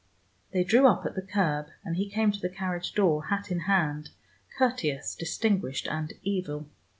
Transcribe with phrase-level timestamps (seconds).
[0.51, 3.59] They drew up at the curb, and he came to the carriage door, hat in
[3.69, 4.09] hand,
[4.57, 6.65] courteous, distinguished and evil.